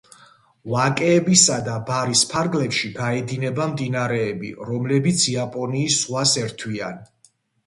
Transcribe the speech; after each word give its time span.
ვაკეებისა 0.75 1.57
და 1.67 1.75
ბარის 1.89 2.23
ფარგლებში 2.31 2.89
გაედინება 2.95 3.69
მდინარეები, 3.75 4.51
რომლებიც 4.71 5.27
იაპონიის 5.35 6.01
ზღვას 6.01 6.35
ერთვიან. 6.47 6.99